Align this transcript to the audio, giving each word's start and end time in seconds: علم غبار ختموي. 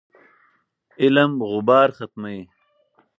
علم 1.01 1.31
غبار 1.51 1.89
ختموي. 1.97 2.39